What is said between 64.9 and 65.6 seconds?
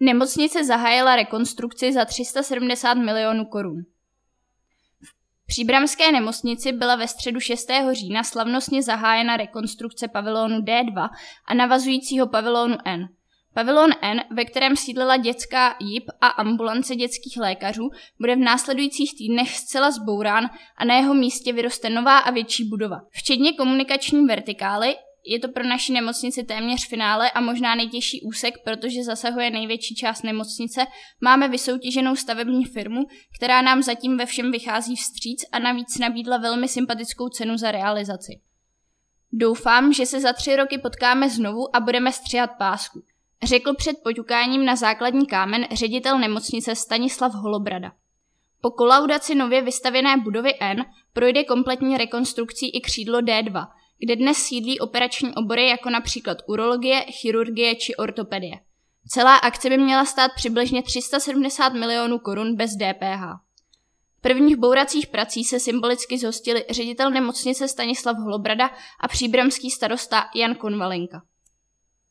prací se